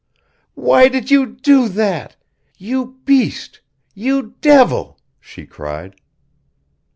"Why 0.55 0.87
did 0.87 1.11
you 1.11 1.27
do 1.27 1.67
that? 1.69 2.15
You 2.57 2.97
beast, 3.05 3.61
you 3.93 4.33
devil!" 4.41 4.97
she 5.19 5.45
cried. 5.45 5.95